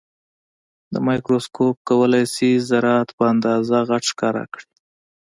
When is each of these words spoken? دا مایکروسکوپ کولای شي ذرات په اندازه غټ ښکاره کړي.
دا 0.91 0.99
مایکروسکوپ 1.07 1.75
کولای 1.89 2.23
شي 2.33 2.49
ذرات 2.69 3.07
په 3.17 3.23
اندازه 3.33 3.75
غټ 3.89 4.03
ښکاره 4.11 4.43
کړي. 4.53 4.67